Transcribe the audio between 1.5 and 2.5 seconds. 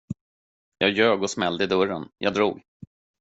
i dörren, jag